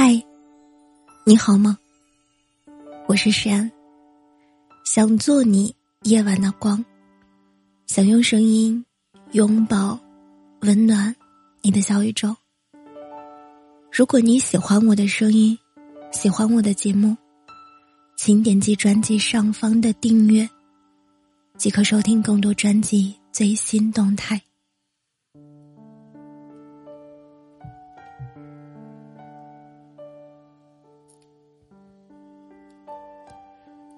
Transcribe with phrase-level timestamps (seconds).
[0.00, 0.14] 嗨，
[1.24, 1.76] 你好吗？
[3.08, 3.68] 我是山，
[4.84, 6.84] 想做你夜晚的光，
[7.88, 8.86] 想用声音
[9.32, 9.98] 拥抱、
[10.60, 11.12] 温暖
[11.62, 12.32] 你的小宇宙。
[13.90, 15.58] 如果你喜欢我的声音，
[16.12, 17.16] 喜欢我的节目，
[18.16, 20.48] 请点击专辑上方的订阅，
[21.56, 24.40] 即可收听更多专辑最新动态。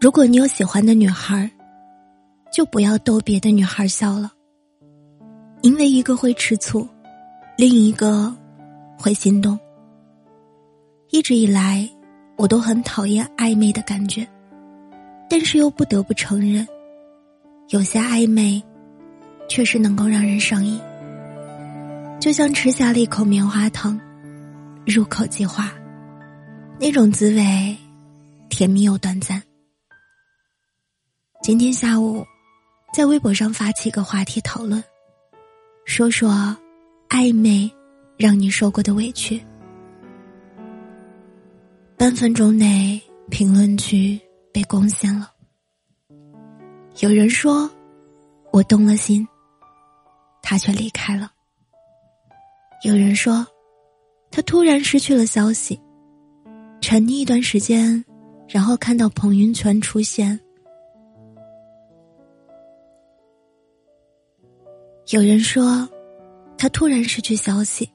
[0.00, 1.48] 如果你有喜欢的女孩
[2.50, 4.32] 就不要逗别的女孩笑了，
[5.60, 6.88] 因为一个会吃醋，
[7.54, 8.34] 另一个
[8.96, 9.58] 会心动。
[11.10, 11.86] 一直以来，
[12.36, 14.26] 我都很讨厌暧昧的感觉，
[15.28, 16.66] 但是又不得不承认，
[17.68, 18.62] 有些暧昧
[19.50, 20.80] 确实能够让人上瘾，
[22.18, 24.00] 就像吃下了一口棉花糖，
[24.86, 25.70] 入口即化，
[26.78, 27.76] 那种滋味
[28.48, 29.42] 甜蜜又短暂。
[31.42, 32.22] 今天下午，
[32.92, 34.84] 在微博上发起一个话题讨论，
[35.86, 36.54] 说说
[37.08, 37.68] 暧昧
[38.18, 39.42] 让你受过的委屈。
[41.96, 44.20] 半分钟内，评论区
[44.52, 45.32] 被攻陷了。
[46.98, 47.70] 有人说，
[48.52, 49.26] 我动了心，
[50.42, 51.32] 他却离开了。
[52.84, 53.46] 有人说，
[54.30, 55.80] 他突然失去了消息，
[56.82, 58.04] 沉溺一段时间，
[58.46, 60.38] 然后看到朋友圈出现。
[65.10, 65.88] 有人说，
[66.56, 67.90] 他突然失去消息，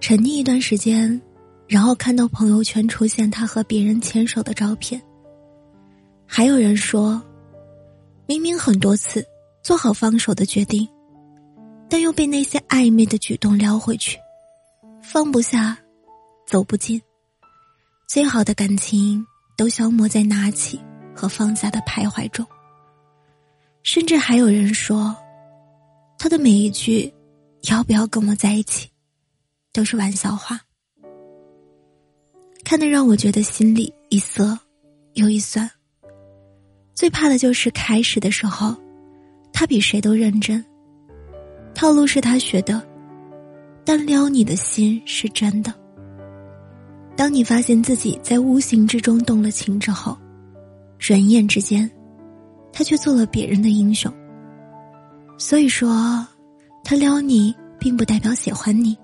[0.00, 1.20] 沉溺一段时间，
[1.68, 4.98] 然后看到朋友圈出现他和别人牵手的照片。
[6.26, 7.22] 还有人说，
[8.26, 9.22] 明明很多次
[9.62, 10.88] 做好放手的决定，
[11.90, 14.16] 但又被那些暧昧的举动撩回去，
[15.02, 15.76] 放不下，
[16.46, 16.98] 走不进，
[18.08, 19.22] 最好的感情
[19.58, 20.80] 都消磨在拿起
[21.14, 22.46] 和放下的徘徊中。
[23.82, 25.14] 甚至还有人说。
[26.24, 27.12] 他的每一句
[27.68, 28.88] “要不要跟我在一起”，
[29.74, 30.58] 都是玩笑话，
[32.64, 34.58] 看得让我觉得心里一涩
[35.12, 35.70] 又一酸。
[36.94, 38.74] 最怕的就是开始的时候，
[39.52, 40.64] 他比谁都认真，
[41.74, 42.82] 套路是他学的，
[43.84, 45.74] 但撩你的心是真的。
[47.14, 50.16] 当你发现自己在无形之中动了情之后，
[50.98, 51.90] 转眼之间，
[52.72, 54.10] 他却做了别人的英雄。
[55.36, 56.26] 所以说，
[56.84, 58.96] 他撩你并不代表喜欢你，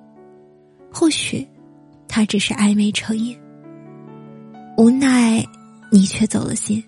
[0.92, 1.46] 或许
[2.08, 3.38] 他只是暧昧成瘾。
[4.76, 5.44] 无奈
[5.90, 6.82] 你却走了心。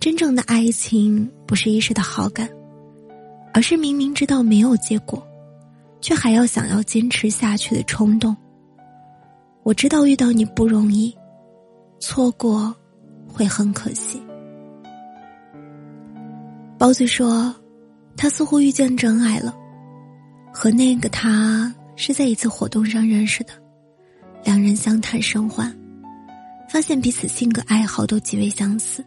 [0.00, 2.48] 真正的爱情不是一时的好感，
[3.54, 5.26] 而是明明知道没有结果，
[6.00, 8.36] 却还要想要坚持下去的冲动。
[9.62, 11.16] 我知道遇到你不容易，
[12.00, 12.74] 错过
[13.26, 14.20] 会很可惜。
[16.76, 17.54] 包子说。
[18.16, 19.54] 他似乎遇见真爱了，
[20.52, 23.52] 和那个他是在一次活动上认识的，
[24.42, 25.74] 两人相谈甚欢，
[26.68, 29.04] 发现彼此性格爱好都极为相似，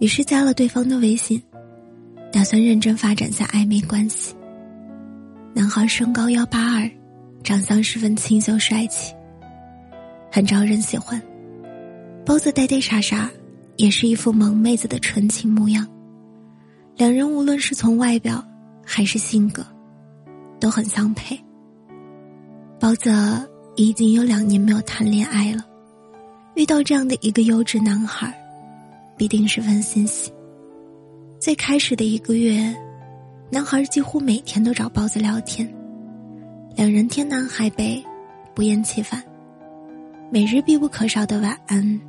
[0.00, 1.40] 于是加了对方的微信，
[2.32, 4.34] 打算认真发展下暧昧关系。
[5.54, 6.90] 男孩身高幺八二，
[7.44, 9.14] 长相十分清秀帅气，
[10.30, 11.20] 很招人喜欢，
[12.24, 13.30] 包子呆呆傻傻，
[13.76, 15.86] 也是一副萌妹子的纯情模样。
[17.02, 18.40] 两人无论是从外表
[18.86, 19.66] 还是性格，
[20.60, 21.36] 都很相配。
[22.78, 23.10] 包子
[23.74, 25.66] 已经有两年没有谈恋爱了，
[26.54, 28.32] 遇到这样的一个优质男孩，
[29.16, 30.32] 必定十分欣喜。
[31.40, 32.72] 最开始的一个月，
[33.50, 35.68] 男孩几乎每天都找包子聊天，
[36.76, 38.00] 两人天南海北，
[38.54, 39.20] 不厌其烦，
[40.30, 42.00] 每日必不可少的晚安，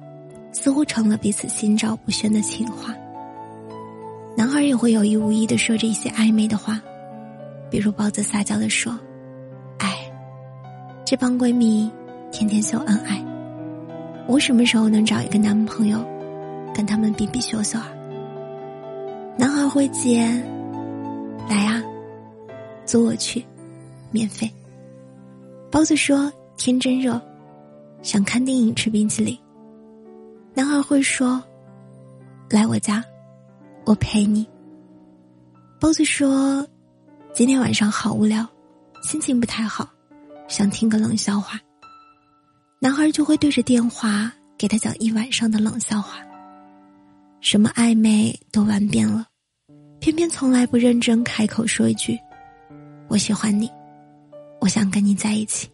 [0.51, 2.93] 似乎成了彼此心照不宣的情话。
[4.35, 6.81] 男孩也会有意无意的说着一些暧昧的话，
[7.69, 8.97] 比如包子撒娇的说
[9.77, 10.11] ：“哎，
[11.05, 11.89] 这帮闺蜜
[12.31, 13.23] 天天秀恩爱，
[14.27, 16.03] 我什么时候能找一个男朋友，
[16.73, 17.91] 跟他们比比秀秀啊？”
[19.37, 20.25] 男孩会接
[21.47, 21.83] ：“来啊，
[22.85, 23.45] 租我去，
[24.11, 24.49] 免费。”
[25.69, 27.21] 包子说：“天真热，
[28.01, 29.37] 想看电影吃冰淇淋。”
[30.55, 31.41] 男孩会说
[32.49, 33.03] ：“来我家。”
[33.85, 34.47] 我陪你。
[35.79, 36.65] 包子说
[37.33, 38.47] ：“今天晚上好无聊，
[39.03, 39.89] 心情不太好，
[40.47, 41.59] 想听个冷笑话。”
[42.79, 46.19] 男孩就会对着电话给他讲一晚上的冷笑话。
[47.41, 49.25] 什么暧昧都玩遍了，
[49.99, 52.17] 偏偏从来不认真开口说一句
[53.09, 53.69] ：“我喜欢你，
[54.61, 55.69] 我想跟你在一起。”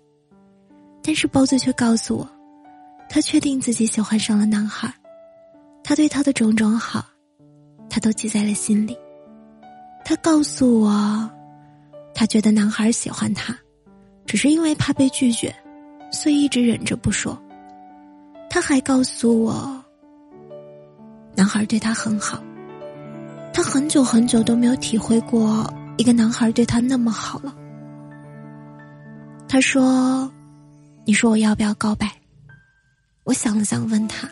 [1.02, 2.30] 但是包子却告诉我，
[3.08, 4.94] 他确定自己喜欢上了男孩，
[5.84, 7.04] 他对他的种种好，
[8.00, 8.98] 都记在了心里。
[10.06, 11.30] 他告诉我，
[12.14, 13.58] 他觉得男孩喜欢他，
[14.26, 15.54] 只是因为怕被拒绝，
[16.12, 17.40] 所以一直忍着不说。
[18.50, 19.84] 他还告诉我，
[21.36, 22.42] 男孩对他很好，
[23.54, 27.56] 他很久很久都没有体会过一个男孩对他那么好了。
[29.48, 30.32] 他说
[31.06, 32.10] ：“你说我要不要告白？”
[33.26, 34.28] 我想了想，问他：“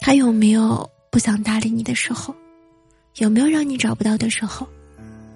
[0.00, 2.34] 他有没有不想搭理你的时候？
[3.18, 4.66] 有没有让你找不到的时候？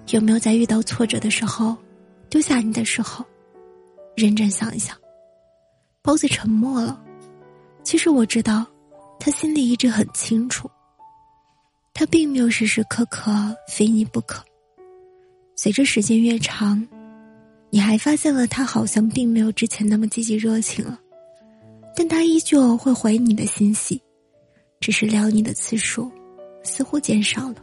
[0.07, 1.77] 有没有在遇到挫折的时候
[2.29, 3.23] 丢下你的时候？”
[4.17, 4.97] 认真想一想。
[6.01, 6.99] 包子沉默了。
[7.83, 8.65] 其实我知道，
[9.19, 10.67] 他心里一直很清楚。
[11.93, 13.31] 他并没有时时刻刻
[13.69, 14.43] 非你不可。
[15.55, 16.87] 随着时间越长，
[17.69, 20.99] 你还发现了他好像并没有之前那么积极热情了，
[21.95, 24.01] 但他依旧会回你的信息，
[24.79, 26.11] 只是撩你的次数
[26.63, 27.55] 似乎减少了。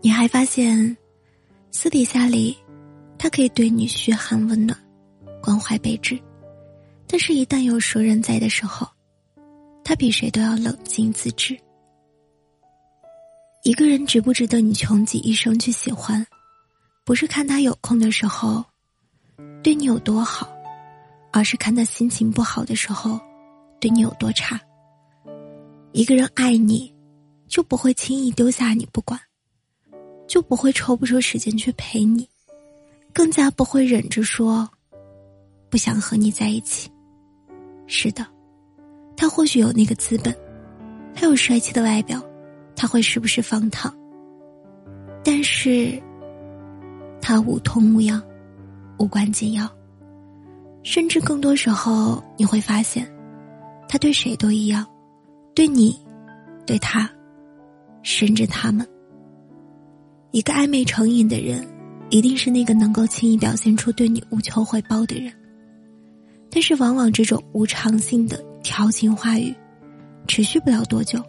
[0.00, 0.96] 你还发现，
[1.70, 2.56] 私底下里，
[3.18, 4.78] 他可以对你嘘寒问暖。
[5.42, 6.18] 关怀备至，
[7.06, 8.88] 但是，一旦有熟人在的时候，
[9.84, 11.54] 他比谁都要冷静自制。
[13.62, 16.26] 一个人值不值得你穷极一生去喜欢，
[17.04, 18.64] 不是看他有空的时候
[19.62, 20.48] 对你有多好，
[21.30, 23.20] 而是看他心情不好的时候
[23.84, 24.58] 对你有多差。
[25.92, 26.90] 一个人爱你，
[27.46, 29.20] 就不会轻易丢下你不管，
[30.26, 32.26] 就不会抽不出时间去陪你，
[33.12, 34.66] 更加不会忍着说。
[35.68, 36.90] 不想和你在一起。
[37.86, 38.26] 是的，
[39.18, 40.34] 他或许有那个资本，
[41.14, 42.24] 他有帅气的外表，
[42.74, 43.94] 他会时不时放糖。
[45.22, 46.02] 但是，
[47.20, 48.22] 他无痛无痒，
[48.98, 49.70] 无关紧要。
[50.82, 53.06] 甚至更多时候，你会发现，
[53.94, 54.84] 他对谁都一样，
[55.54, 55.96] 对你，
[56.66, 57.08] 对他，
[58.02, 58.84] 甚至他们。
[60.32, 61.64] 一个暧昧成瘾的人，
[62.10, 65.32] 一定是那个能够轻易表现出对你无求回报的人。
[66.50, 69.54] 但是，往往这种无常性的调情话语，
[70.26, 71.22] 持续不了多久。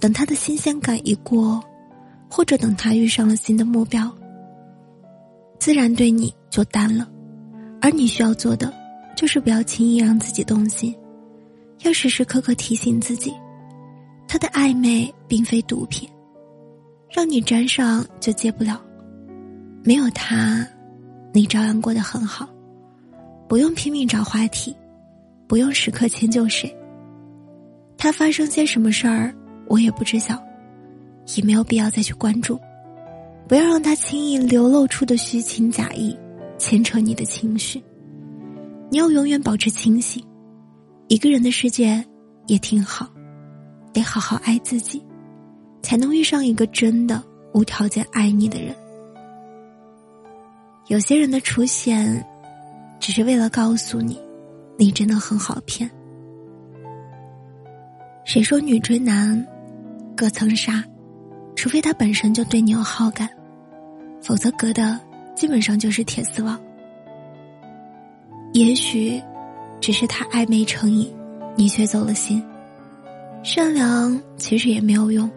[0.00, 1.62] 等他的新鲜感一过，
[2.30, 4.10] 或者等他遇上了新的目标，
[5.58, 7.06] 自然对你就淡了。
[7.82, 8.72] 而你需要做的，
[9.14, 10.96] 就是不要轻易让自己动心，
[11.82, 13.32] 要时时刻刻提醒自己，
[14.26, 16.08] 他的暧昧并非毒品，
[17.10, 18.82] 让你沾上就戒不了。
[19.82, 20.66] 没有他，
[21.32, 22.48] 你照样过得很好。
[23.46, 24.74] 不用拼命找话题，
[25.46, 26.74] 不用时刻迁就谁。
[27.98, 29.34] 他发生些什么事儿，
[29.68, 30.42] 我也不知晓，
[31.36, 32.58] 也没有必要再去关注。
[33.46, 36.18] 不要让他轻易流露出的虚情假意
[36.56, 37.82] 牵扯你的情绪。
[38.90, 40.24] 你要永远保持清醒。
[41.08, 42.04] 一个人的世界
[42.46, 43.08] 也挺好，
[43.92, 45.02] 得好好爱自己，
[45.82, 47.22] 才能遇上一个真的
[47.52, 48.74] 无条件爱你的人。
[50.88, 52.24] 有些人的出现。
[53.00, 54.18] 只是为了告诉你，
[54.78, 55.90] 你真的很好骗。
[58.24, 59.46] 谁说女追男，
[60.16, 60.82] 隔层纱？
[61.54, 63.28] 除非他本身就对你有好感，
[64.22, 64.98] 否则隔的
[65.34, 66.58] 基本上就是铁丝网。
[68.54, 69.22] 也许，
[69.84, 71.14] 只是他暧昧成瘾，
[71.56, 72.42] 你却走了心。
[73.42, 75.30] 善良其实也没有用，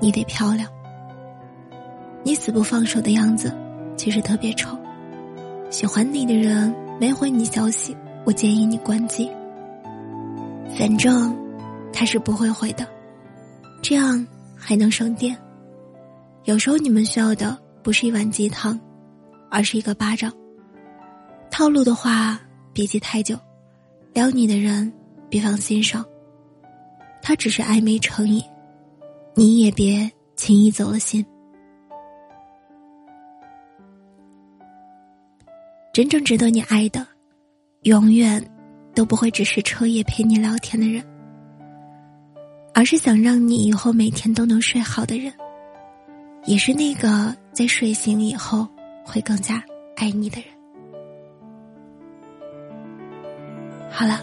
[0.00, 0.66] 你得漂亮。
[2.22, 3.54] 你死不放手的样子，
[3.94, 4.74] 其实特别丑。
[5.68, 6.74] 喜欢你的人。
[6.98, 9.30] 没回你消息，我建议你关机。
[10.78, 11.36] 反正
[11.92, 12.86] 他是不会回的，
[13.82, 14.26] 这样
[14.56, 15.36] 还能省电。
[16.44, 18.80] 有时候你们需要的不是一碗鸡汤，
[19.50, 20.32] 而是一个巴掌。
[21.50, 22.40] 套路的话，
[22.72, 23.36] 别记太久。
[24.14, 24.92] 撩你的人，
[25.28, 26.04] 别放心上。
[27.20, 28.40] 他只是暧昧成瘾，
[29.34, 31.24] 你也别轻易走了心。
[35.92, 37.04] 真正值得你爱的，
[37.82, 38.44] 永远
[38.94, 41.04] 都不会只是彻夜陪你聊天的人，
[42.72, 45.32] 而是想让你以后每天都能睡好的人，
[46.44, 48.68] 也是那个在睡醒以后
[49.04, 49.60] 会更加
[49.96, 50.53] 爱你的人。
[53.96, 54.18] 好了，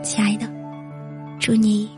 [0.00, 0.46] 亲爱的，
[1.40, 1.90] 祝你